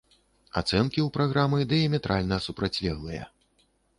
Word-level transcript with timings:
Ацэнкі 0.61 0.99
ў 1.03 1.09
праграмы 1.17 1.59
дыяметральна 1.75 2.41
супрацьлеглыя. 2.47 3.23